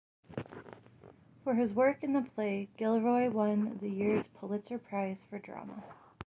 [1.43, 5.83] For his work in the play, Gilroy won the year's Pulitzer Prize for Drama.